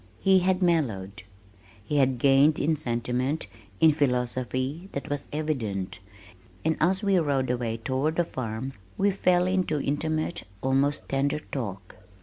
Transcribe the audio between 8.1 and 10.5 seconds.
the farm we fell into intimate,